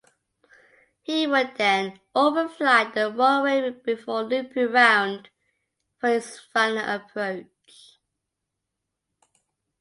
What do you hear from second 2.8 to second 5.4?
the runway before looping round